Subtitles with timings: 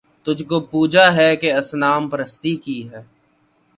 [0.25, 3.01] تجھ کو پوجا ہے کہ اصنام پرستی کی ہے